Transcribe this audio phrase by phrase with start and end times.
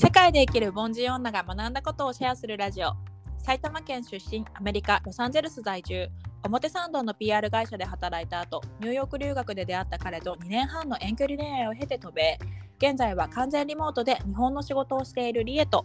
[0.00, 2.92] 世界で生きる凡人女が学んだことをシェアするラジオ。
[3.36, 6.08] 埼玉県出身アメリカ・ロサンゼルス在住。
[6.44, 12.38] 表参道の PR 会社で働いた後ニューヨーク留学で出会った彼と2年半の遠距離恋愛を経て渡米。
[12.78, 15.84] 現在は完全リモートで日本の仕事をしているリエと。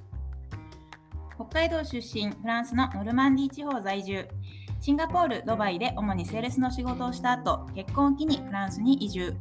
[1.34, 4.28] 北海道出身フランスのノルマンディ地方在住。
[4.80, 9.34] シンガポールドバイで主にセールスの仕事をした後結婚を機にフランスに移住。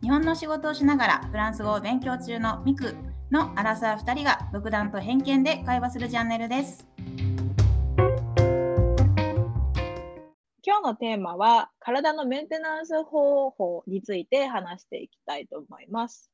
[0.00, 2.94] 日本の仕事をしながらフランス語を勉強中のミク。
[3.30, 6.84] のアラサー2人が独断と偏見で会話するチャンネルです
[10.66, 16.30] 今日のテーマは体のメンテナンス方法について話していきたいと思います。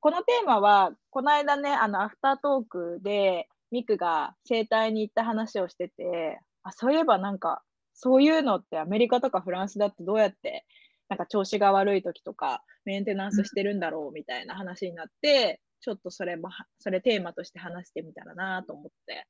[0.00, 7.62] このテーマはこの間ねあのアフタートークでミクが整体に行った話をしててあそういえばなんか
[7.94, 10.66] そういうのってアメリカとかフランスだってどうやって
[11.08, 19.28] なんか調子が悪い時とかメンテナンスしてるんだろうみたいな話になって、ちょっとそれもはそれテーマとして話してみたらなと思って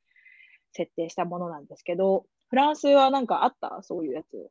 [0.73, 3.83] 設定したものなんですけどフランスはなんかあった？
[3.83, 4.49] そういうやつ。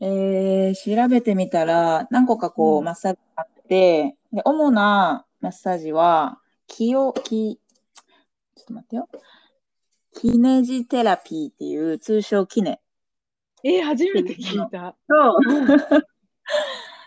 [0.00, 7.58] えー、調べてみたら、何個かこう、うんマッサージがあって、で、主なマッサージは、キヨ、キ、
[8.56, 9.08] ちょっと待ってよ。
[10.12, 12.82] キネジテラピーっていう、通称キネ
[13.64, 14.94] えー、初めて聞いた。
[15.08, 15.38] と、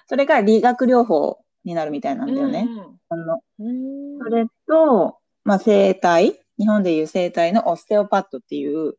[0.07, 2.65] それが理学療法になるみたいなんだよね。
[2.67, 2.98] うんうん。
[3.15, 8.95] うそれと、まあ、整体、日本でいう整体のオステオパッドっていう。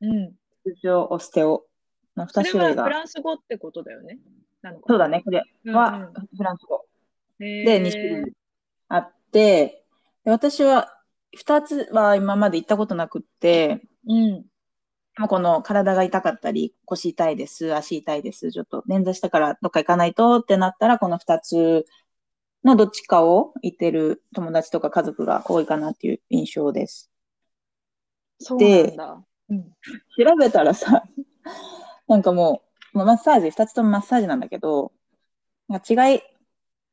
[0.00, 1.64] 通称オステオ
[2.16, 2.82] の2それ種類が。
[2.82, 4.18] はフランス語ってことだよね。
[4.86, 5.78] そうだね、これな。
[5.78, 6.84] はフランス語。
[7.40, 8.32] うんうん、で、へー2種類
[8.88, 9.84] あって、
[10.24, 10.94] で私は
[11.38, 14.44] 2つは今まで行ったことなくって、うん。
[15.28, 21.86] この体が痛かったり、腰痛いです、足痛いです、ちょっと捻挫したからどっか行かないとってなったら、この2つ
[22.68, 27.10] のどっちかを行ってる友達とか家族が多いかなっていう印象です。
[28.38, 29.24] そうなんだ。
[29.50, 29.62] うん。
[29.64, 31.04] 調べたらさ、
[32.06, 32.62] なんかも
[32.94, 34.92] う、もうマッサージ、2つともマッサージなんだけど、
[35.68, 36.20] 違い、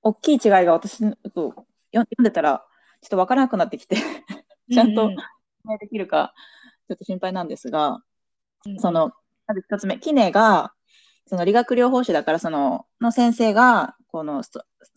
[0.02, 2.66] 大きい違いが私のと読んでたら、
[3.02, 3.96] ちょっとわからなくなってきて、
[4.72, 5.10] ちゃんと
[5.80, 6.34] できるか、
[6.88, 8.02] ちょっと心配なんですが、
[8.66, 9.12] うんその、
[9.46, 10.74] まず一つ目、キネが、
[11.28, 14.50] その理学療法士だから、その、の先生が、このス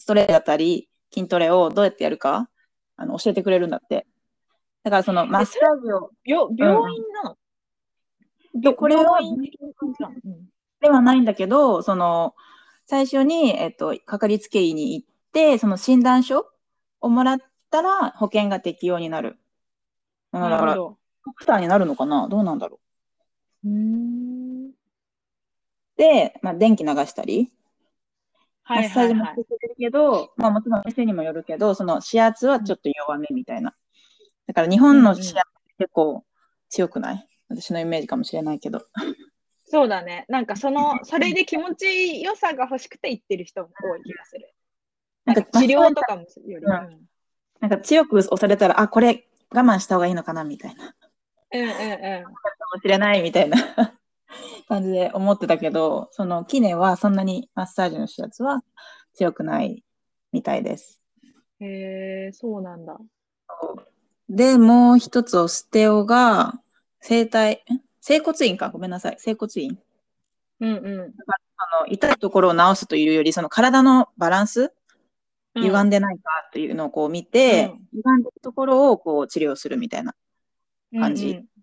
[0.06, 2.48] トレッチだったり、筋トレをどうやってやるか、
[2.96, 4.06] あの、教えてくれるんだって。
[4.84, 7.36] だから、その、マッサージを、よ病院なの、
[8.54, 9.18] でこれは
[10.80, 12.36] ではないんだけど、その、
[12.86, 16.46] 最初に、えっと、かかりつけ医に行って、その診断書
[17.00, 17.38] をもらっ
[17.70, 19.36] たら、保険が適用になる。
[20.32, 20.96] うんだから、なるほ
[21.26, 22.28] ドクターになるのかな？
[22.28, 22.78] どうなんだろ
[23.64, 23.66] う。
[23.66, 23.72] ど。
[23.72, 24.70] うーん。
[25.96, 27.52] で、まあ、電気流したり、はい
[28.68, 29.44] マッサージもはいはい。
[29.44, 33.74] してくれるけど、まあもちろん先生にもよるけど、その指圧はちょっと弱めみたいな。
[34.46, 35.34] だから日本の指圧
[35.78, 36.24] 結構
[36.68, 37.28] 強くない？
[37.48, 38.86] 私のイメージかもしれないけど。
[39.64, 40.24] そうだね。
[40.28, 44.52] なんかその、それで気持ちよさが欲しくて行ってる人も多い気がする。
[45.24, 46.66] ななんんか治療とかもより。
[46.66, 47.08] うん
[47.60, 50.94] なんか強く押されたら、あ、これ我慢した方がいいのかなみたいな。
[51.52, 52.22] うんうんうん。
[52.22, 53.97] かもしれないみたいな
[54.68, 58.62] 感じで思ってたけど、そのキネはそんなにマッサージの指圧は
[59.14, 59.84] 強くない
[60.32, 61.00] みたいです。
[61.60, 62.98] へえ、そうなんだ。
[64.28, 66.60] で、もう一つオステオが、
[67.00, 68.70] 整体、ん整骨院か。
[68.70, 69.16] ごめんなさい。
[69.18, 69.78] 整骨院。
[70.60, 71.14] うんう
[71.56, 74.70] あの痛いところを治すというより、その体のバランス、ん。
[75.62, 80.14] 歪んでないかっていうのをこう見て、うん歪んでるところをこう治療するみたいな。
[80.92, 81.57] 感じうんうんだから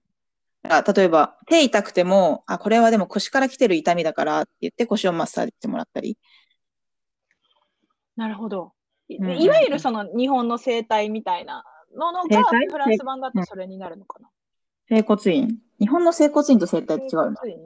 [0.68, 6.18] 例えば、手痛くても、あ、これはでも腰から来てる痛みだからって言って腰をマッサージしてもらったり。
[8.16, 8.74] なるほど。
[9.08, 11.64] いうんうんうんいわゆるその日本の生態みたいな
[11.96, 14.30] ののがフランス版だとそれになるのかな？
[14.90, 15.58] 整骨院。
[15.80, 17.36] 日本の整骨院と整体って違うの？
[17.36, 17.58] 整骨院？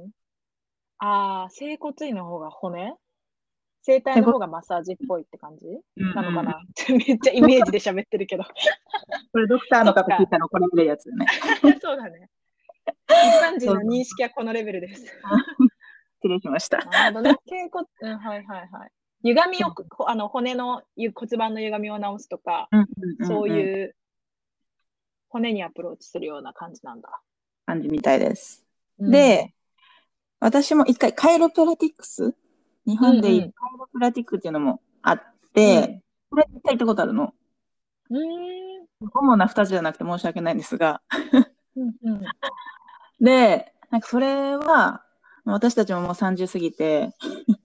[0.99, 2.93] ああ、整骨院の方が骨？
[3.81, 5.65] 整体の方がマッサージっぽいって感じ？
[5.95, 8.43] なのかな、 めっちゃイメージで喋ってるけど。
[8.43, 11.25] これドクターの方聞いたら怒られるやつよね。
[11.81, 12.29] そうだね。
[13.07, 15.05] 一般人の認識はこのレベルです。
[16.21, 16.77] 失礼しました。
[16.79, 17.37] なるほどね。
[17.45, 18.91] 頸骨、うん、はいはいはい。
[19.23, 22.69] 歪みを、ほあの骨のゆ骨盤の歪みを直すとか、
[23.27, 23.95] そうういう
[25.29, 27.21] 骨にアプローチするような感じなんだ。
[27.65, 28.65] 感じみたいです。
[28.97, 29.53] うん、で、
[30.39, 32.33] 私も一回カイロプラティックス？
[32.85, 35.21] 日本でカイロプラティックっていうのもあっ
[35.53, 37.33] て、これ一回行ったことあるの。
[38.09, 38.59] うん
[39.13, 41.01] 主な二つじゃなくて申し訳ないんですが。
[41.75, 42.21] うんうん
[43.19, 45.03] で、なんかそれは、
[45.45, 47.13] 私たちももう30過ぎて、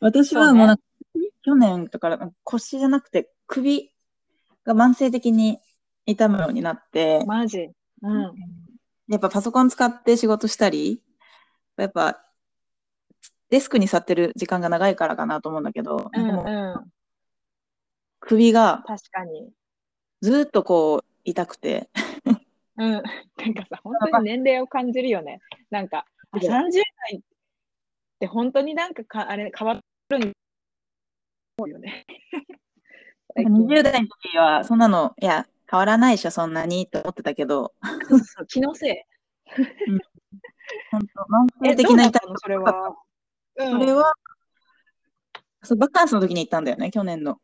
[0.00, 0.82] 私はもうなんか、
[1.42, 3.92] 去年とか腰じゃなくて首
[4.64, 5.58] が慢性的に
[6.06, 7.70] 痛むようになって、マジ。
[8.02, 8.34] うん。
[9.08, 11.02] やっぱパソコン使って仕事したり、
[11.76, 12.24] やっぱ
[13.50, 16.92] デスクに座ってる時間が長いからかなと思うんだけど、うんううん。
[18.20, 19.50] 首が確かに。
[20.20, 21.90] ずーっとこう痛くて、
[22.76, 23.02] うん。
[23.36, 25.40] なんかさ、本当に年齢を感じるよね。
[25.70, 27.20] なんか、あそう30代っ
[28.18, 29.80] て本当になんかかあれ変わ
[30.10, 30.32] るん
[31.58, 32.06] 思うよね。
[33.34, 37.74] 最近20代の時はそんなの、いや、変わらないでしょ、そんなにって思ってたけど、
[38.48, 38.94] 気のせい。
[40.90, 42.96] 本当、慢え、性的な痛どうだったのそれは。
[43.56, 44.12] うん、それは、
[45.62, 47.40] そう、バカンスの時に行ったんだよね、去年の。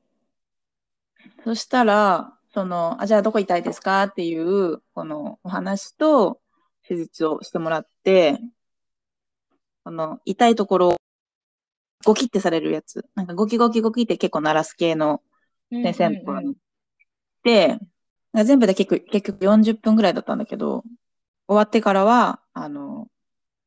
[1.45, 4.03] そしたら、その、あ、じゃあどこ痛いですか？
[4.03, 6.41] っていう、このお話と、
[6.83, 8.41] 手術をしてもらって、
[9.85, 10.97] この痛いところを
[12.05, 13.05] ゴキってされるやつ。
[13.15, 15.23] なんかゴキゴキゴキって結構鳴らす系の
[15.71, 16.61] 先生のところに行っ
[17.45, 17.79] て、
[18.45, 20.83] 全部で結局結局40分ぐらいだったんだけど、
[21.47, 23.07] 終わってからは、あの、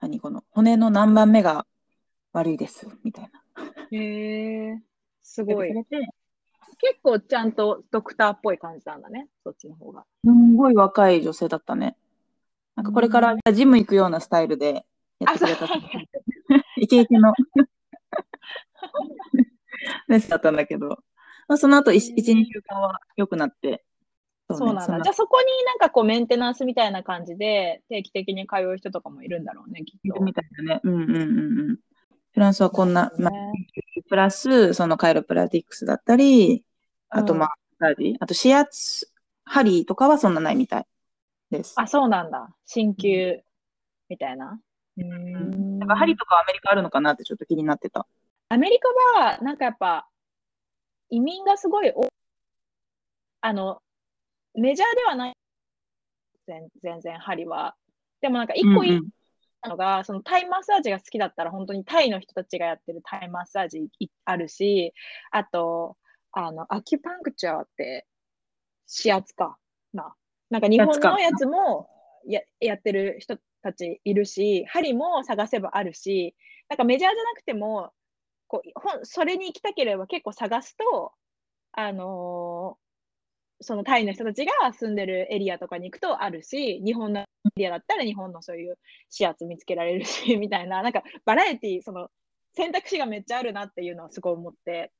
[0.01, 1.65] 何この骨の何番目が
[2.33, 3.41] 悪いです、みたいな。
[3.97, 4.81] へえ
[5.23, 5.73] すごい
[6.81, 10.03] 結構ちゃんとドクターっぽい感じなんだね、そっちの方が。
[10.25, 11.95] すんごい若い女性だったね。
[12.75, 14.85] なんかこれからジム行くようなスタイルで
[15.19, 15.67] やってくれた。
[16.77, 17.33] イケイケの
[20.07, 20.87] レッスンだったんだけど、
[21.47, 23.83] まあ、その後1、1 2週間は良くなって。
[24.49, 24.97] そうなんだ。
[24.97, 30.19] ねじゃあそこになんかこうメンテナンスみたいな感じで定期的に通う人とかもいるんだろうね、きっと。
[30.21, 30.81] みたいなね。
[30.83, 31.77] うんうんうんうん。
[32.33, 33.53] フランスはこんな、まあ、ね
[34.09, 36.65] プラス、そのカイロプラティックスだったり、
[37.11, 39.11] あとうんまあ、マッサージあと指圧、
[39.43, 40.85] 針とかはそんなないみたい
[41.51, 41.73] です。
[41.75, 42.55] あ、そうなんだ。
[42.65, 43.43] 鍼灸
[44.09, 44.59] みたいな。
[44.97, 48.07] うーんなんか針とかアメリカあるのかなってちょっと気になってた。
[48.49, 50.07] アメリカは、なんかやっぱ、
[51.09, 52.07] 移民がすごいお、
[53.41, 53.81] あの、
[54.53, 55.33] メジャーではない、
[56.47, 57.75] 全全然針は。
[58.21, 59.09] でもなんか一個いいうんうん
[59.63, 64.93] のが、そのタイマッサージが好きだったら、本当にタイの人たちがやってるタイマッサージいあるし、
[65.31, 65.97] あと、
[66.31, 68.07] あの、アキュパンクチャーって、
[69.03, 69.57] 指圧か
[69.93, 70.15] な。
[70.49, 71.89] なんか日本のやつも
[72.25, 76.35] ややってる人たちいるし、針も探せばあるし、
[76.69, 77.91] なんかメジャーじゃなくても、
[78.47, 81.13] こうほんそれに行きたければ結構探すと、
[81.73, 82.81] あのー
[83.63, 87.25] そのタイの人たちが住んでるエリアとかに行くとあるし、日本のエ
[87.55, 88.79] リアだったら日本のそういう
[89.15, 92.09] 指圧見つけられるし、みたいな、なんかバラエティその
[92.53, 94.91] 選択肢がめっちゃあるなっていうのはすごい思って、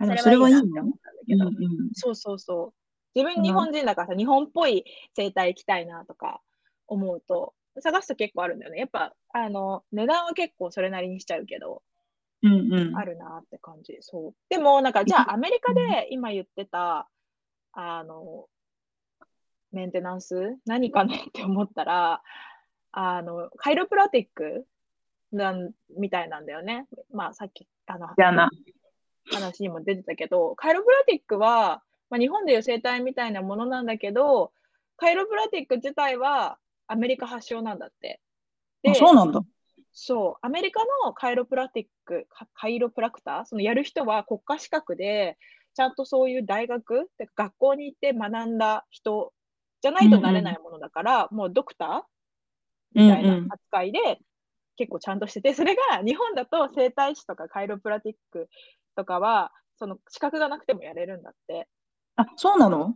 [0.00, 0.68] それはいいなね。
[0.70, 2.74] って思ったんだけど、うんうんそうそうそう。
[3.14, 6.40] 自分うん日本人だからさ、日本っぽい生態行きたいなとか
[6.86, 8.78] 思うと、探すと結構あるんだよね。
[8.78, 11.82] やっぱ、あの、値段は結構それなりにしちゃうけど、
[12.42, 12.96] うんうん。
[12.96, 13.96] あるなって感じ。
[14.00, 14.34] そう。
[14.48, 17.08] でも、なんか、じゃあ、アメリカで今言ってた、
[17.72, 18.48] あの、
[19.72, 20.56] メンテナンス？
[20.66, 22.22] 何かねって思ったら、
[22.92, 24.66] あの、カイロプラティック
[25.32, 26.86] なんみたいなんだよね。
[27.12, 28.50] まあ、さっき、あの、じゃあな。
[29.30, 34.52] 話にも出てたけど、カイロプラティックは、まあ、日本でいう生態みたいなものなんだけど、
[34.96, 38.20] カイロプラティック自体はアメリカ発祥なんだって。
[38.82, 39.40] であ、そうなんだ。
[39.92, 45.38] そう、アメリカのカイロプラティック、カカイロプラクター、そのやる人は国家資格で、
[45.74, 49.32] ちゃんとそういう大学、学校に行って学んだ人
[49.82, 52.02] じゃないとなれないものだから、もうドクター
[52.94, 54.18] みたいな扱いで
[54.76, 58.48] 結構ちゃんとしてて、それが日本だと整体師とかカイロプラティック
[58.94, 61.68] とかは、その資格がなくてもやれるんだって。
[62.16, 62.94] あ、そうなの？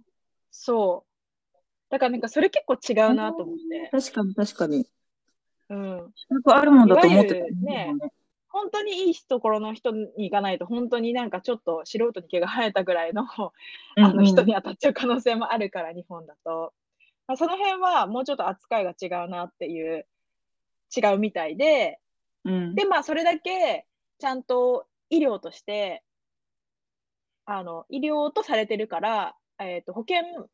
[0.51, 1.57] そう。
[1.91, 3.89] だからなんかそれ結構違うなと思って。
[3.91, 4.87] 確かに確かに。
[5.71, 6.13] うん。
[6.15, 7.95] 資格あるもんだと思ってたいわゆるね
[8.51, 13.53] 本当にいいところの人に行かないと、本当になんかちょっと素人に毛が生えたぐらいのあ
[13.97, 16.73] の人に当たっちゃう可能性もあるから、日本だと。
[17.27, 20.07] まあ、その辺はもうちょっと扱いが違うなっていう、
[20.97, 22.01] 違うみたいで、
[22.45, 22.75] うん。
[22.75, 23.85] で、まあ、それだけ
[24.19, 26.03] ちゃんと医療として、
[27.47, 30.49] あの、医療とされてるから、えっ、と、保険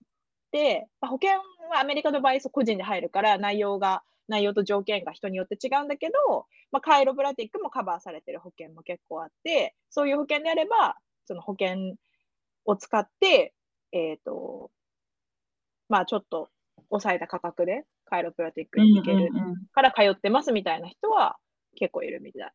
[0.52, 1.38] で、まあ、保険
[1.70, 10.96] はアメリカの場合、個人で入るから、内容が、内容と条件が人によって違うんだけど、まあ、カイロプラティックもカバーされてる保険も結構あって、そういう保険であれば、
[11.26, 11.96] その保険
[12.64, 13.54] を使って、
[13.92, 14.70] えっ、と、
[15.88, 16.49] まあ、ちょっと
[16.90, 19.30] 抑えた価格でカイロプラティックに行ける
[19.73, 21.37] から通ってますみたいな人は
[21.76, 22.52] 結構いるみたい。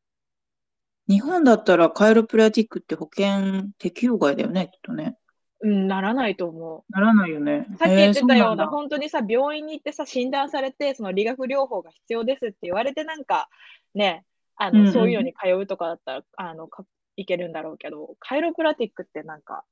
[1.10, 5.18] 日本だったらカイロプラティックって保険適用外だよね、きっとね。
[5.62, 7.68] うん、ならないと思ならないよね。
[7.74, 7.78] う。
[7.78, 13.50] さっき言ってたような、本当にさ、病院に行ってさ、診断されて、その理学療法が必要ですって言われて、なんか、
[13.96, 14.24] ね、
[14.56, 16.86] あの、うんうんそういうのに通うとかだったら、あの、か
[17.18, 19.63] いけるんだろうけど、カイロプラティックってなんか、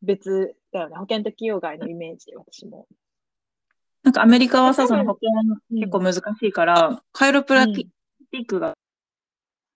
[0.00, 0.96] 別だよね。
[0.96, 2.86] 保険適用外のイメージ、私も。
[4.04, 5.28] なんかアメリカはさ、その保険
[5.80, 8.74] 結構難しいから、カイロプラティックがうん、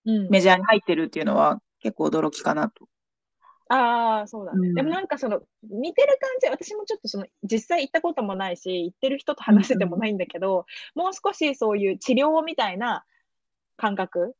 [0.04, 2.88] メジャーに入ってるっていうのは結構驚きかなと。
[3.68, 4.68] ああ、そうだね。
[4.68, 13.04] うんでもなんかその、似てる感じ、私もちょっとその、実際行ったこともないし、行ってる人と話しててもないんだけど、もう少しそういう治療みたいな
[13.76, 14.34] 感覚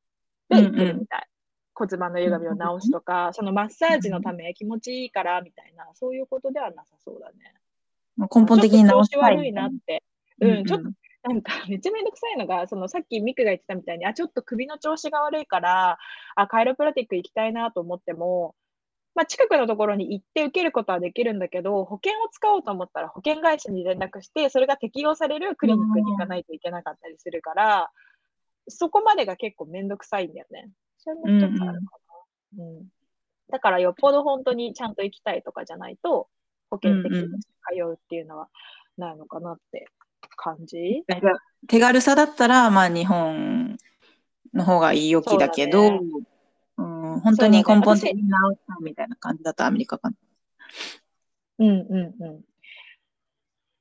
[0.50, 1.28] で行ってるみたい。
[1.75, 7.54] 骨盤の歪みを治すとか、そのマッサージのため気持ちいいからみたいな、そういうことではなさそうだね。
[8.16, 10.02] まあ根本的に直したいちょっと調子悪いなって。
[10.40, 15.99] うん、ちょっとうんなんか めっちゃめんどくさいのが、そのさっきミクが言ってたみたいに、あ、ちょっと首の調子が悪いから、
[16.35, 18.55] あ、カイロプラティック行きたいなと思っても、
[19.14, 27.91] まあ、近くのところに行って受けることはできるんだけど、保険を使おうと思ったら保険会社に連絡して、それが適用されるクリニックに行かないといけなかったりするから、
[28.69, 30.71] そこまでが結構めんどくさいんだよね。
[32.59, 32.88] うん
[33.50, 36.29] だからよっぽど本当にちゃんと行きたいとかじゃないと、
[36.71, 38.49] 保険適用して通うっていうのは
[38.97, 39.88] ないのかなって
[40.37, 41.05] 感じ？
[41.69, 43.79] 手軽さだったら、まあ日本
[44.55, 46.00] の方がいい良きだけど、そう
[46.79, 46.83] う
[47.17, 50.17] ん、本当に根本的に直したいみたいな感じだとアメリカかな。
[51.59, 52.41] うんうんうん。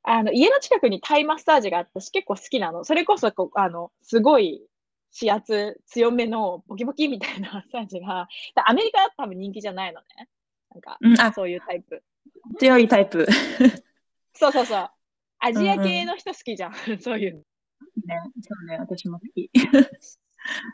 [0.04, 2.84] あの、家の近くにタイマッサージがあって、私結構好きなの。
[2.84, 4.62] それこそこう、あの、すごい
[5.20, 10.30] 指圧強めのボキボキみたいなマッサージが、だアメリカは多分人気じゃないのね。
[10.74, 12.04] なんか、うん、あ、そういうタイプ。
[12.60, 13.28] 強いタイプ。
[14.34, 14.90] そうそうそう。
[15.42, 16.74] アジア系の人好きじゃん。
[17.02, 17.40] そういうの。
[17.40, 17.46] ね、
[18.42, 19.50] そうね、私も好き。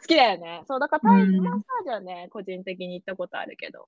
[0.02, 0.62] 好きだよね。
[0.68, 3.88] そう、だからタイうんマッサージはね、個人的に行ったことあるけど、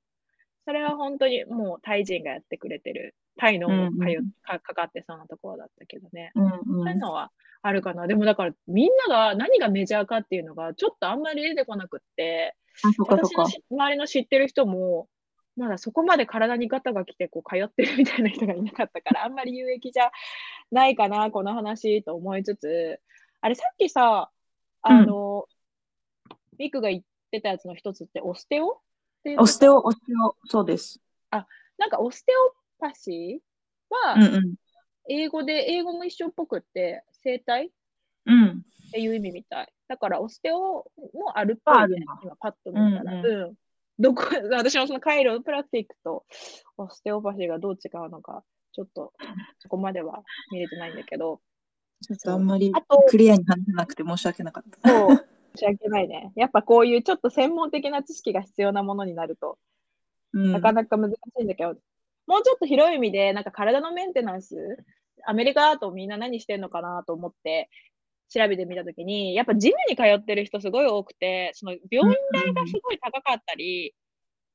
[0.65, 6.31] それは本当にもうタイ人がやってくれてる、タイのうんうん通っかかかってそうなところだったけどね。
[6.35, 6.89] うんそうう。
[6.89, 7.31] いうんのは
[7.61, 8.07] あるかな。
[8.07, 12.55] でもだからみんなが何がメジャーかっていうのがちょっとあんまり出てこなくって。
[12.97, 15.09] 私のし周りの知ってる人も、
[15.57, 20.09] まだそこまで体にガタが来てこう通ってるみたいな人がいなかったから、あんまり有益じゃ
[20.71, 22.99] ないかな、この話と思いつつ、
[23.41, 24.29] あれさっきさ、
[24.81, 25.45] あの、
[26.57, 28.81] ミクが言ってたやつの一つってオステオ？
[29.37, 30.99] オステオ、オステオ、そうです。
[31.31, 34.55] なんかオステオパシーは、うんうん。
[35.07, 37.69] 英語で、英語も一緒っぽくって、生体っ
[38.25, 38.65] うん。
[38.91, 39.73] ていう意味みたい。
[39.87, 42.03] だから、オステオもあるっぽいね。
[42.21, 43.13] 今、パッと見たら。
[43.13, 43.55] うんうん。
[43.97, 46.25] どこ、 私もそのカイロプラクティックと
[46.77, 49.13] オステオパシーがどう違うのか、ちょっと
[49.59, 51.41] そこまでは見れてないんだけど、
[52.01, 52.71] ちょっとあんまり
[53.09, 54.89] クリアに話せなくて申し訳なかった。
[54.89, 55.17] そう、
[55.55, 56.31] 申し訳ないね。
[56.35, 59.57] やっぱこういうちょっと専門的な知識が必要なものになると、
[60.33, 60.53] うん。
[60.53, 61.75] なかなか難しいんだけど、
[62.27, 64.55] もうちょっと広い意味で、なんか体のメンテナンス、
[65.25, 67.69] アメリカだとみんな何してんのかなと思って
[68.29, 73.93] 調べてみたときに、やっぱジムに通ってる人すごい多くて、その病院代がすごい高かったり、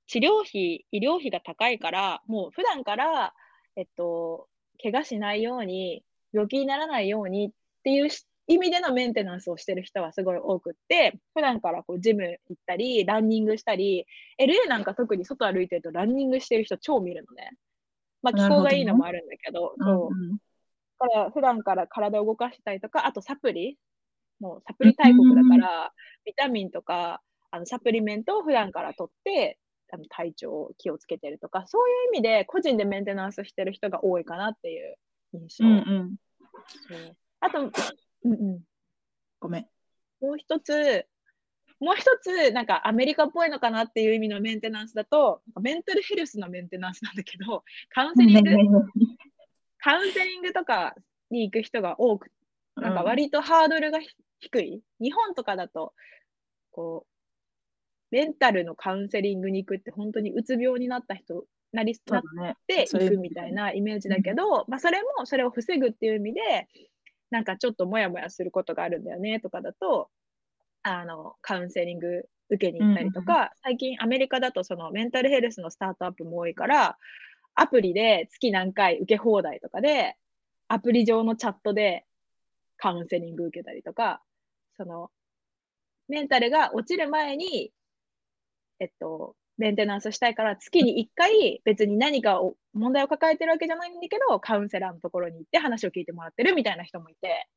[0.07, 3.35] 治療費、医療費が高いから、もう普段から、
[3.77, 4.49] えっと、
[4.83, 7.51] 怪我しないように、病気にならないようにっ
[7.85, 14.07] ていうし意味でのメンテナンスをしてる人はすごい多くって、普段からこうジム行ったり、ランニングしたり、
[14.39, 17.53] LA なんか特に外歩いてるとランニングしてる人超見るのね。
[18.23, 20.15] まあ気候がいいのもあるんだけど、そう。
[20.15, 20.39] うんうん
[20.97, 23.77] だから普段から体を動かしたりとか、あとサプリ、
[24.39, 25.93] もうサプリ大国だから、
[26.25, 29.59] ビタミンとかあのサプリメントを普段から取って、
[29.93, 34.97] あの体調を気をつけてるとか、そういう意味で個人でメンテナンスしてる人が多いかなっていう
[35.33, 35.65] 印象。
[35.65, 36.17] うんうん。
[37.41, 37.71] あと、
[38.25, 38.61] うんうん、
[39.41, 39.67] ごめん。
[40.21, 41.07] もう一つ、
[41.81, 48.51] もう一つ、なんかアメリカっぽいのかなっていう意味のメンテナンスだと、メンタルヘルスのメンテナンスなんだけど、カウンセリング、
[49.79, 50.95] カウンセリングとか
[51.31, 52.31] に行く人が多く、
[52.77, 54.09] なんか割とハードルがひ
[54.41, 54.83] 低い。
[55.01, 55.95] 日本とかだと、
[56.71, 57.14] こう、
[58.15, 62.55] メンタルのカウンセリングに行くって本当にうつ病になった人、なりなっ。
[62.69, 66.69] ていくみたいなイメージだけど、まあそれもそれを防ぐっていう意味で、
[67.31, 70.11] なんかちょっとモヤモヤすることがあるんだよねとかだと、
[70.85, 76.97] あの、カウンセリング受けに行ったりとか、最近アメリカだとそのメンタルヘルスのスタートアップも多いから、
[77.57, 80.15] アプリで月何回受け放題とかで、
[80.69, 82.05] アプリ上のチャットで
[82.77, 84.23] カウンセリング受けたりとか、
[84.77, 85.11] その、
[86.07, 87.73] メンタルが落ちる前に、
[88.81, 97.49] えっと、メンテナンスしたいから月に1回別に何かを問題を抱えてるわけじゃないんだけど、カウンセラーのところに行って話を聞いてもらってるみたいな人もいて、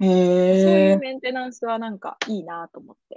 [0.00, 0.98] へそういえう。
[0.98, 3.16] メンテナンスはなんかいいなと思って。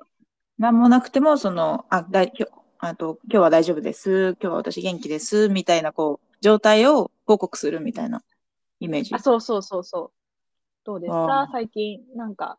[0.57, 2.33] なんもなくても、その、あ、だい、
[2.79, 4.35] あと、今日は大丈夫です。
[4.41, 5.49] 今日は私元気です。
[5.49, 8.23] みたいな、こう、状態を報告するみたいな
[8.79, 9.19] イメージあ、。
[9.19, 10.11] そうそうそうそう。
[10.83, 12.57] どうですあか最近、なんか、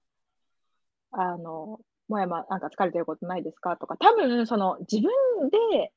[1.10, 3.76] あの、もやま、なんか疲れてることないですか？
[3.76, 5.92] とか、多分、その、自分で、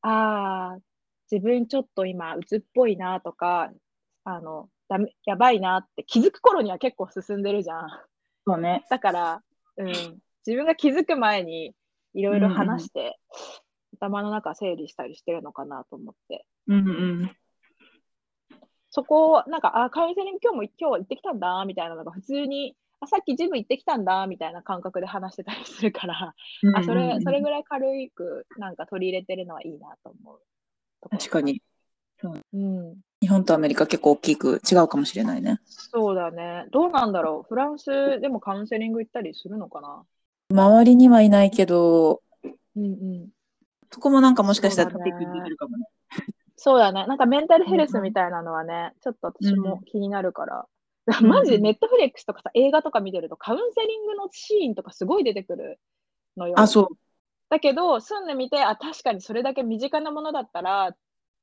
[0.00, 0.78] ああ、
[1.30, 3.70] 自分ちょっと今、鬱っぽいなとか、
[4.24, 7.88] あの、ダメ、やばいなって気づく頃には結構進んでるじゃん。
[8.46, 8.84] そうね。
[8.90, 9.42] だから、
[9.76, 9.88] うん、
[10.46, 11.74] 自分が気づく前に
[12.14, 13.18] いろいろ話して、
[13.98, 16.44] 頭の中整理したりしてるのかなと思って。
[16.66, 16.90] うんう
[17.24, 17.36] ん。
[18.90, 26.34] そこを、なんか、あ、カウンセリング今日も、今日は行ってきたんだ、みたいなのが普通に、あ、さっきジム行ってきたんだ、みたいな感覚で話してたりするから、
[26.74, 30.40] あ、それ、それぐらい軽く、なんか取り入れてるのはいいなと思う。
[31.10, 31.40] 確か。
[31.40, 31.60] に。
[32.52, 32.94] うん。
[33.20, 35.60] 日本とアメリカ結構大きく違うかもしれないね。
[35.66, 36.66] そうだね。
[36.70, 37.48] どうなんだろう。
[37.48, 40.04] フランスでもカウンセリング行ったりするのかな？
[40.50, 42.22] 周りにはいないけど、
[42.76, 43.28] うんうん。
[43.90, 44.96] そこもなんかもしかしたらる
[45.56, 45.86] かもね。
[46.56, 47.06] そうだね。
[47.06, 50.66] なんかメンタルヘルスみたいなのはね、ちょっと私も気になるから。
[51.20, 55.80] んマジでネットフレックスとかさ、映画とか見てるとカウンセリングのシーンとかすごい出てくる
[56.36, 56.54] のよ。
[56.56, 56.88] あ、そう。
[57.50, 60.94] だけど、住んでみて、あ、確かにそれだけ身近なものだったら、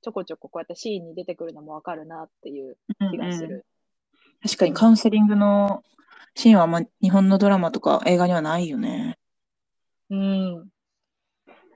[0.02, 2.78] ちょこちょここうやってシーンに出てくるのもわかるなっていう
[3.12, 3.66] 気がすうんうんる。
[4.42, 5.84] 確かにカウンセリングの
[6.36, 9.20] シーンはあんま日本のドラマとか映画にはないよね。
[10.10, 10.70] うん。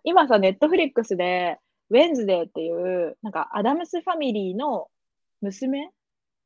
[0.06, 1.60] 今さ、ネットフリックスで、
[1.90, 4.88] ウェンズデーっていう、なんかアダムスファミリーの
[5.42, 5.90] 娘？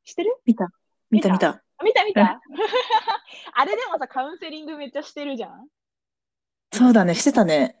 [0.04, 0.36] 知ってる？
[0.44, 0.68] 見た
[1.10, 1.62] 見た見た。
[1.78, 2.40] あ見た見た
[3.54, 5.68] あれでもさ、カウンセリングめっちゃしてるじゃん
[6.72, 7.76] そうだね、してたね。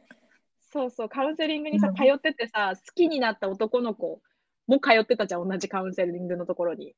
[0.70, 4.20] そうそう、カウンセリングにさ、うん通っててさ、好きになった男の子
[4.66, 6.94] も通ってたじゃん、同じカウンセリングのところに。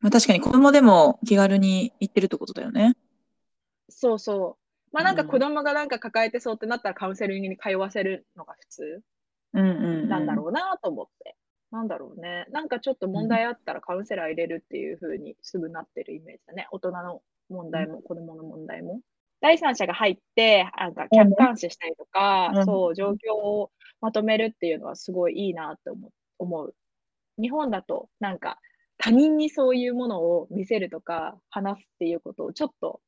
[0.00, 2.96] まあ、確かに子供でも気軽に行ってるってことだよね。
[3.88, 4.62] そうそう。
[4.92, 9.02] まあなんかうん子供がなんか抱えてそうってなったらカウンセリングに通わせるのが普通
[9.52, 10.08] うんうん、うん。
[10.08, 11.36] なんだろうなと思って。
[11.76, 12.46] なんだろうね。
[12.50, 16.68] なんかちょっと問題あったらカウンセラー入れるっていう風にすぐなってるイメージだね。
[16.70, 19.00] 大人の問題も子供の問題も。
[19.42, 25.90] 第三者が入って、なんか客観視したりとか、うんそう、状況をまとめるっていうのはすごいいいなって
[26.38, 26.74] 思う。
[27.38, 28.58] 日本だとなんか
[28.96, 33.02] 他人にそういうものを見せるとか話すっていうことをちょっと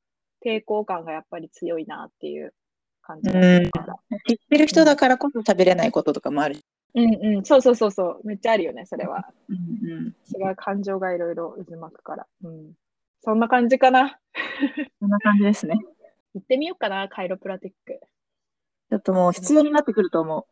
[0.44, 2.52] 抵抗感がやっぱり強いなっていう
[3.00, 3.96] 感じがするから。
[4.28, 6.61] 知ってる人だからこそ喋れないこととかもある。
[6.94, 9.29] うんうん、そうそうそうそう、めっちゃあるよね、それは。
[9.48, 10.07] うんうん。
[10.07, 12.27] 違う感情がいろいろ渦巻くから。
[12.44, 12.72] うん。
[13.20, 14.18] そんな感じかな。
[15.01, 15.79] そんな感じですね。
[16.35, 18.01] 行ってみようかな、カイロプラティック。
[18.90, 20.44] ちょっともう必要になってくると思う。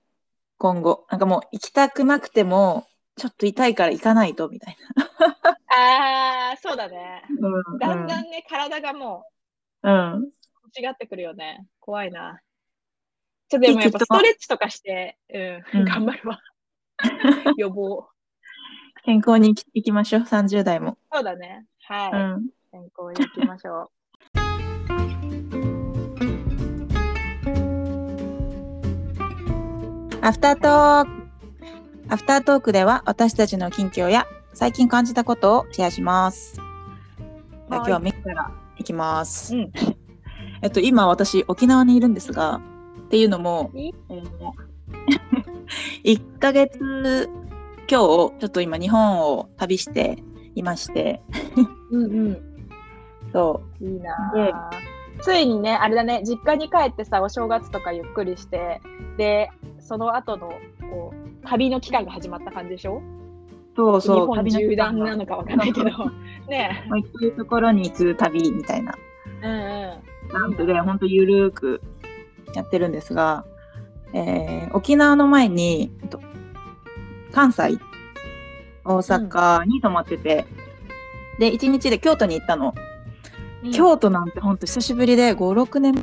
[0.58, 1.06] 今後。
[1.10, 4.76] なんかもう行きたくなくても、ちょっと痛いから行かないと、みたい
[5.68, 7.22] あー、そうだね。
[7.30, 7.48] な。
[7.48, 9.24] うんだんだんね、体がも
[9.82, 10.22] うん。
[10.22, 10.32] う
[10.78, 11.66] 違ってくるよね。
[11.80, 12.40] 怖いな。
[13.48, 16.40] ちょっとでもやっぱストレッチとかして、うん、うん頑張るわ。
[17.56, 18.08] 予防。
[19.04, 20.98] 健康に行きましょう、30代も。
[21.12, 21.64] そうだね。
[21.84, 22.10] はい。
[22.12, 22.48] うん。
[22.72, 23.90] 健康に行きましょ
[30.22, 31.26] アフタートーク。
[32.08, 36.60] アフタートークでは私たちの近況や最近感じたことをシェアします。
[37.68, 39.54] 今日はメイからいきます。
[39.54, 39.72] うん
[40.62, 42.60] えっと、今私沖縄にいるんですが、
[43.06, 43.90] っていうのも、え？
[44.08, 44.22] ー
[46.04, 47.28] 1ヶ月
[47.88, 50.22] 今日、ちょっと今日本を旅して
[50.56, 51.22] いまして、
[51.90, 51.98] う。
[51.98, 52.68] うんうん。
[53.32, 54.70] そう、いいなあ
[55.20, 58.80] ついにね、あれだね、実家に帰ってさ、お正月とかゆっくりして、
[59.16, 60.48] で、その後の、
[60.90, 63.00] こう、旅の期間が始まった感じでしょ？
[63.76, 65.90] そうそう、日本縦断なのかわかんないけど。
[66.48, 68.94] ねまあ行くところに行く旅みたいな
[69.42, 69.46] え。
[69.46, 71.80] うんうキャンプで本当ゆるーく
[72.56, 73.44] やってるんですが、
[74.12, 76.20] えー沖縄の前に、えっと
[77.32, 77.78] 関西、
[78.84, 80.46] 大阪に泊まってて、
[81.38, 82.74] で、1日で京都に行ったの。
[83.64, 83.70] ん。
[83.72, 85.94] 京都なんて本当久しぶりで、5、6年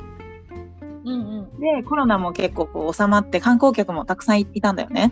[1.05, 1.59] うんうん。
[1.59, 5.11] で、コロナも結構こう収まって、観光客もたくさんいたんだよね。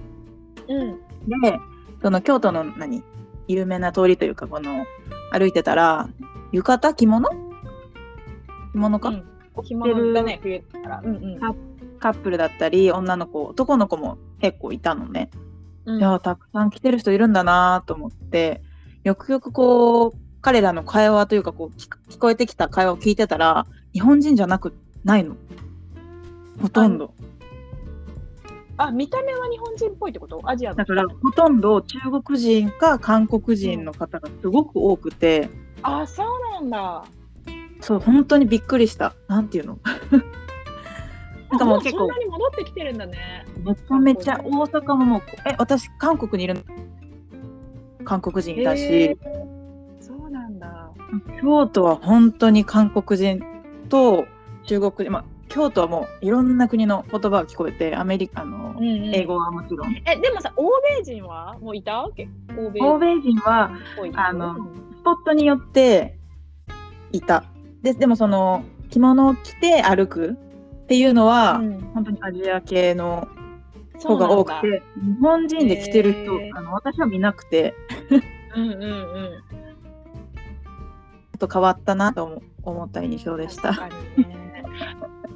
[0.67, 1.41] うん。
[1.41, 1.59] で、
[2.01, 3.03] その京都の何
[3.47, 4.85] 有名な通りというか、この、
[5.31, 6.09] 歩いてたら、
[6.51, 7.29] 浴衣着物？
[8.73, 11.01] 着物か、うん着物だね、冬だから。
[11.03, 11.39] うんうん。
[11.99, 15.29] カップルだったり、女の子、男の子も結構いたのね。
[15.85, 18.61] うんいや、たくさん来てる人いるんだなと思って、
[19.03, 25.35] よくよくこう、彼らの会話というか、こう、聞聞こえてきた会話を聞いてたら、日本人じゃなく、ないの。
[26.61, 27.13] ほとんど。
[28.77, 30.41] あ、見た目は日本人っぽいってこと？
[30.45, 35.49] アジアのだから、ほとんど中国人か韓国人の方がすごく多くて、
[35.83, 37.03] あ、そうなんだ。
[37.81, 39.13] そう、本当にびっくりした。
[39.27, 39.79] なんていうの？
[41.49, 43.45] なんかもう結構そんな、に戻ってきてるんだね。
[43.63, 46.61] めちゃめちゃ大阪ももう、え、私、韓国にいるの？
[48.05, 49.17] 韓国人いたし、
[49.99, 50.91] そうなんだ。
[51.41, 53.43] 京都は本当に韓国人
[53.89, 54.25] と
[54.63, 59.93] 中国人、まあ、京都はもういろんな国の言葉が聞こえて、アメリカのうんうん英語はもちろん。
[60.05, 62.07] え、でもさ、欧米人はもういた？
[62.15, 63.71] け欧米欧米人は
[64.15, 66.17] あのスポットによって
[67.11, 67.43] いた。
[67.81, 71.79] ででもその着物を着て歩くっていうのは、うん。
[71.93, 73.27] 本当にアジア系の
[73.97, 74.35] そうなんだ。
[74.35, 76.57] 子が多くて、日本人で着てる人、へー。
[76.57, 77.73] あの私は見なくて、
[78.55, 78.81] うんうんうん。
[78.81, 83.89] ちょっと変わったなと思思った印象でした。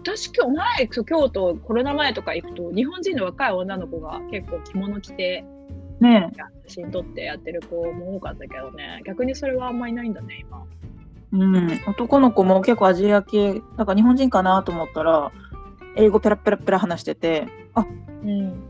[0.04, 5.44] 私今日前京都コロナ前とか行くと日本人の若い女の子が結構着物着て
[6.00, 6.32] ね
[6.68, 9.02] 写真撮ってやってる子も多かったけどね。
[9.06, 10.64] 逆にそれはあんまりないんだね今
[11.38, 15.32] うん、男の子も結構アジア系、なんか日本人かなと思ったら、
[15.96, 17.86] 英語ペラペラペラ話してて、あ
[18.24, 18.62] うん。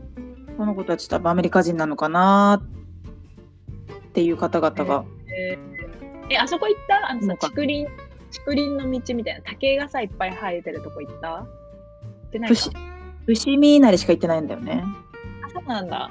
[0.56, 6.34] この子たち多分アメリカ人なのかなっていう方々が、えー。
[6.34, 7.10] えあそこ行った？
[7.10, 7.86] あのさ竹林
[8.44, 11.28] 竹林の道みたいな竹がさいっぱい生えてるとこ行った？
[11.28, 11.46] 行っ
[12.32, 12.56] てないか。
[12.56, 12.76] 伏
[13.26, 14.82] 伏見稲荷しか行ってないんだよね。
[15.44, 16.10] あそうなんだ。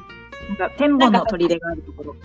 [0.49, 2.15] なんか天保の砦があるところ。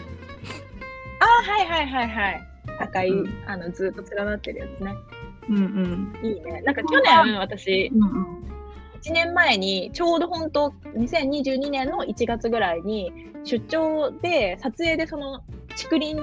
[1.21, 2.50] あはいはいはいはい
[2.81, 3.43] 赤い、うん。
[3.47, 4.95] あのずっと連なってるやつね。
[5.49, 6.27] うんうん。
[6.27, 6.63] いいね。
[6.63, 8.51] なんか去年私うんうん。
[9.03, 13.13] 1年前にちょうど本当2022年の1月ぐらいに
[13.45, 15.41] 出張で撮影でその
[15.71, 16.15] 竹林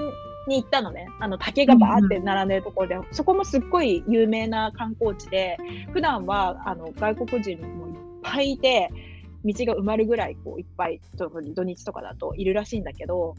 [0.46, 1.08] に行ったのね。
[1.20, 5.58] あの竹がバーって並んでるところで、そこもすっごい有名な観光地で
[5.92, 8.90] 普段はあの外国人もいっぱいいて
[9.44, 13.36] 道が埋まるぐらいこういっぱい土日とかだといるらしいんだけど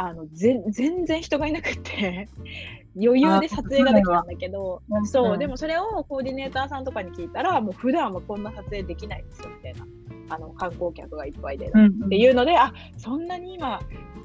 [0.00, 2.28] あのぜ全然人がいなくって
[2.96, 5.38] 余裕で撮影ができたんだけどあそう、うん。
[5.40, 9.86] でもそれをコーディネーターさんとかに聞いたらもう普段はこんな撮影できないですよみたいな
[10.30, 13.80] あの観光客がいっぱいで、うんっていうのであそんなに今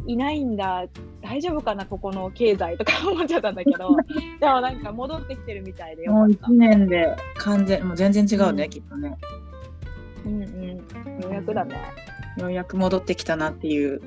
[0.06, 0.86] いないんだ
[1.22, 3.96] 大丈夫かなここの経済とか思っちゃったんだけど。
[4.40, 6.48] でもなんか戻ってきてるみたいでよもうかった。
[6.48, 8.70] 1年で完全、もう全然違うね、うん。
[8.70, 9.18] きっとね。
[10.26, 11.22] うんうん。
[11.22, 11.76] ようやくだね。
[12.38, 14.02] ようやく戻ってきたなっていう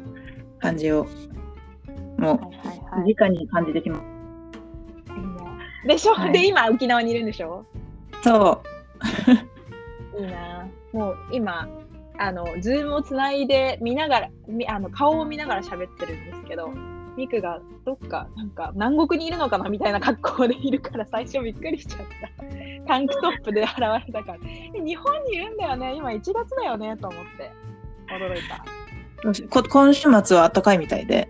[0.59, 1.07] 感じを、
[2.18, 2.38] もはい
[3.00, 3.14] はう、い。
[3.14, 4.02] 直に感じてきます。
[5.87, 7.64] でしょ、はいで今沖縄にいるんでしょ？
[8.22, 8.62] そ
[10.18, 10.66] いいな。
[10.92, 11.68] もう今
[12.18, 16.70] あの Zoom をつないで見ながらみあの顔を見ながら喋ってるんですけど
[17.16, 22.07] ミクがどっかなんか南国にいるのかなみたいな格好でいるから最初びっくりしちゃった。
[22.87, 23.74] タンクトップで現
[24.07, 24.38] れたから。
[24.74, 25.94] え日本にいるんだよね？
[25.94, 26.96] 今1月だよね？
[26.96, 27.52] と思って。
[28.12, 28.64] 驚いた。
[29.68, 31.29] 今週末は暖かいみたいで。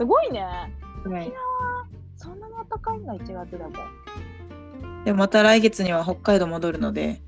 [0.00, 0.40] すごいね。
[0.40, 0.66] は
[1.20, 1.32] い。
[2.16, 3.70] そんなに暖かいんだ1月でも。
[5.04, 7.20] でもまた来月には北海道戻るので、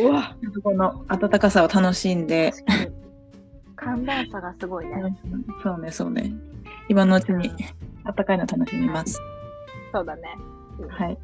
[0.00, 0.36] うわ。
[0.64, 2.52] この暖かさを楽しんで、
[3.76, 5.16] 寒暖差がすごいね、
[5.62, 6.32] そうね、そうね。
[6.88, 7.52] 今のうちに
[8.02, 9.20] 暖かいの楽しみます。
[9.92, 10.22] そうだね。
[10.88, 11.18] はい。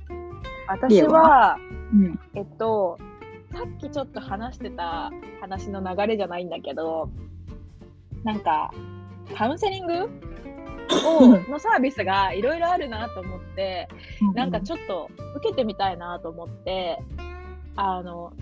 [0.69, 1.59] 私は
[1.93, 2.21] うん。
[2.35, 2.97] えっと、
[3.53, 7.11] さっきちょっと話してた話の流れじゃないんだけど、
[8.23, 8.73] なんか、
[9.37, 10.11] カウンセリング？
[11.07, 13.89] をのサービスがいろいろあるなと思って、
[14.35, 16.99] なんかちょっと受けてみたいなと思って、
[17.77, 18.33] あの、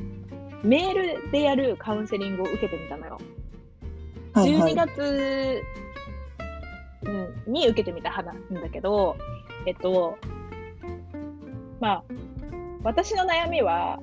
[0.62, 3.18] メールでやるカウンセリングを受けてみたのよ。
[4.32, 4.74] はいはい。
[4.74, 5.62] 12月、
[7.46, 9.16] うん、に受けてみた話なんだけど、
[9.66, 10.18] えっと、
[11.80, 12.04] まあ、
[12.82, 14.00] 私の悩みは、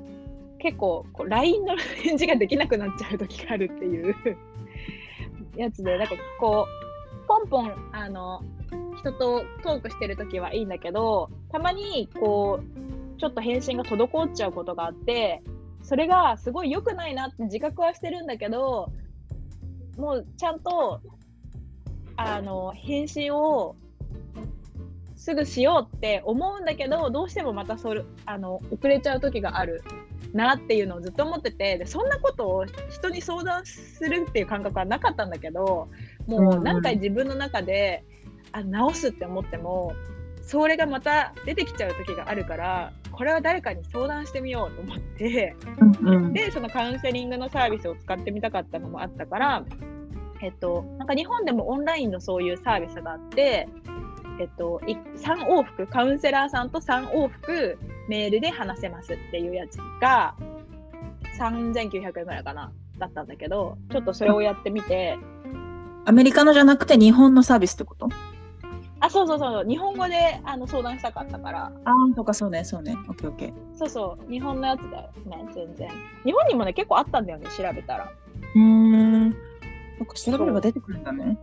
[0.60, 4.16] 結構こう LINE の返事ができなくなっちゃう時があるっていう
[5.58, 6.68] やつで、なんかこ
[7.24, 8.42] う、ポンポン、あの、
[8.98, 15.42] 人とトークしてる時はいいんだけど、たまにこう、ちょっと返信が滞っちゃうことがあって、
[15.82, 18.92] それがすごい良くないなって自覚はしてるんだけど、
[19.98, 21.02] もうちゃんと、
[22.16, 23.76] あの、返信を
[25.16, 29.84] すぐしようって思うんだけど、どうしてもまたそれ、あの、遅れちゃう時がある。
[30.38, 35.90] なっていうのをずっと思ってて、でそんなことを人に相談するっていう感覚はなかったんだけど、
[36.28, 38.06] もう何回自分の中で、
[38.54, 39.94] あ直すって思っても、
[40.42, 45.56] それがまた出てきちゃう時があるから、これは誰かに相談してみようと思って、
[46.02, 46.34] うんうん。
[46.34, 49.66] で、そのカウンセリングのサービスを使ってみたかったのもあったから、
[50.42, 53.68] えっと、なんか日本でもオンラインのそういうサービスがあって、
[54.40, 60.36] えっと、い3往復、カウンセラーさんと3往復メールで話せますっていうやつが、
[61.40, 65.18] 3900円ぐらいかな、だったんだけど、ちょっとそれをやってみて、
[66.06, 68.10] アメリカのじゃなくて日本のサービスってこと？
[69.00, 72.96] あ、そうそうそう、日本語であの相談したかったから、ああ、そうか、そうね、そうね。
[73.08, 73.54] オッケーオッケー。
[73.76, 75.90] そうそう、日本のやつだよね、全然。
[76.24, 78.12] 日本にもね、結構あったんだよね、調べたら。
[78.56, 79.36] うーん。
[80.00, 81.38] そっか、調べれば出てくるんだね。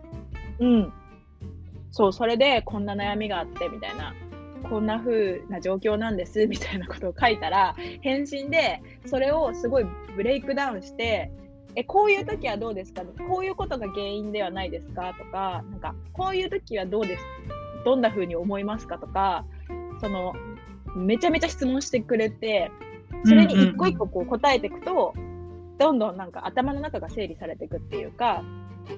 [0.59, 0.93] うん。
[1.93, 4.15] そう、それでこんな悩みがあってみたいな
[4.65, 11.31] こんな風な状況なんです みたいなことを書いたら返信でそれをすごいブレイクダウンして
[11.77, 13.03] えこういう時はどうですか？
[13.29, 15.15] こういうことが原因ではないですか？
[15.19, 17.25] とかなんかこういう時はどうです？
[17.85, 18.99] どんな風に思いますか？
[18.99, 19.45] とか
[20.01, 20.35] その
[20.97, 22.71] めちゃめちゃ質問してくれて
[23.25, 25.15] それに一個一個こう答えていくと、
[25.79, 28.45] どんどんなんか頭の中が整理されていくっていうか、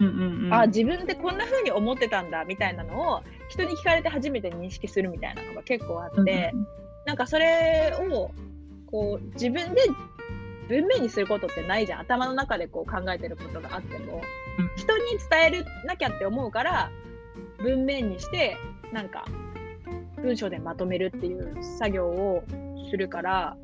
[0.00, 6.66] うんうんうん、あ自分ってこんな風に思ってたんだみたいなのを人に聞かれて初めて認識するみたいなのが結構あって、うんうん
[7.06, 8.32] なんかそれを
[8.90, 9.82] こう自分で
[10.68, 12.00] 文面にすることってないじゃん。
[12.00, 14.20] 頭の中でこう考えてることがあっても、
[14.58, 14.70] うん。
[14.76, 16.90] 人に伝えなきゃって思うから
[17.58, 18.56] 文面にして
[18.92, 19.24] なんか
[20.16, 22.42] 文章でまとめるっていう作業を
[22.90, 23.56] するから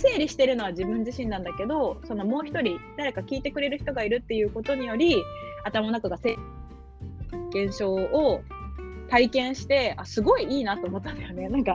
[0.00, 5.16] 整理してるのは自分自身なんだけどそのもう一人誰か聞いてくれる人がいるっていうことにより
[5.64, 6.36] 頭の中が整
[7.52, 8.42] 理現象を
[9.08, 11.48] 体験してあすごいいいなと思ったんだよね。
[11.48, 11.74] なんか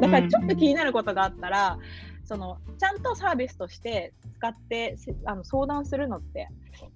[0.00, 1.78] だからちょっと気になることがあったら、
[2.24, 6.48] そのちゃんとサービスとして使ってせあの相談するのって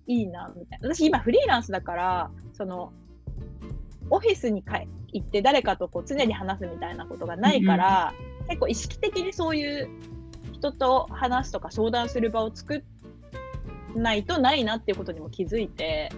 [0.07, 0.95] いいなみたいな。
[0.95, 2.93] 私今フリーランスだから、その
[4.09, 4.65] オフィスに
[5.13, 8.15] 行って誰かとこう常に話すみたいなことがないから、
[8.49, 9.91] 結構意識的にそういう
[10.57, 12.83] 人と話すとか相談する場を作
[13.97, 16.11] んないとないなっていうことにも気づいて、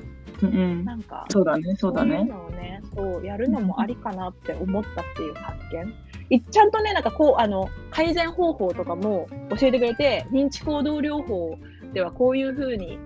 [0.42, 2.24] うんうんなんかそうだね、そうだね。
[2.24, 5.94] のをね、そうやるのもありかなって思ったっていう発見。
[6.30, 11.58] いちゃんとね、なんかこう、あの、改善方法とかも教えてくれて、認知行動療法
[11.92, 12.98] ではこういうふうに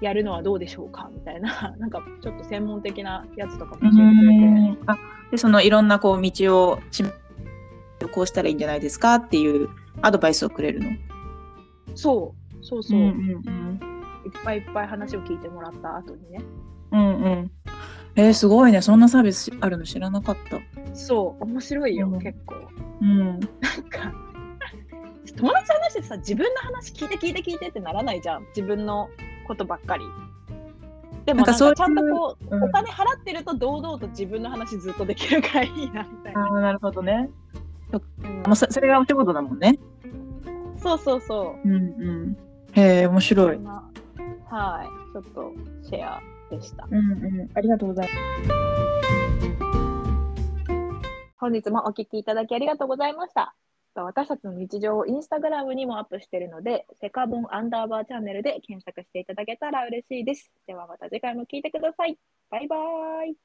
[0.00, 4.34] やるのはどうでしょうかみたいな、 なんかちょっと専門的なやつとかも教えてくれて。
[4.34, 4.96] うんあ
[5.30, 7.02] でそのいろんなこう道をし
[8.08, 9.68] こうしたらいいんじゃないですかっていう
[10.02, 10.90] アドバイスをくれるの。
[11.94, 13.80] そう、そうそう、いっんうん
[14.44, 16.40] ぱいいっぱい話を聞いてもらった後にね。
[16.92, 17.50] うんうんうん
[18.18, 18.80] えー、すごいね。
[18.80, 20.58] そんなサービスあるの知らなかった。
[20.96, 22.54] そう、面白いよ、うん結構。
[23.02, 23.24] うん。
[23.26, 24.12] なんか、
[25.36, 28.46] 友達と話しててさ、自分の話聞いて聞いて聞いてってならないじゃん。
[28.56, 29.10] 自分の
[29.46, 30.04] ことばっかり。
[31.26, 36.60] でもなんんかちゃんとこう、うんお金払ってると堂々と自分の話ずっとできるからいいなみたいな。
[36.60, 37.28] なるほどね。
[37.92, 39.78] うんもうそそれがお仕事だもんね。
[40.78, 41.68] そうそうそう。
[41.68, 42.36] うんうん。
[42.72, 43.58] へえ、面白い
[44.48, 46.86] はい、ちょっとシェアでした。
[46.90, 47.00] うんう
[47.44, 47.50] ん。
[47.54, 48.66] ありがとうございます。
[51.38, 53.54] 本日もお聞きいただきありがとうございました。
[53.94, 60.52] 私たちの日常をインスタグラムにもアップしているので、セカボンアンダーバーチャンネルで検索していただけたら嬉しいです。
[60.66, 62.18] ではまた次回も聞いてください。
[62.50, 63.36] バイバーイ。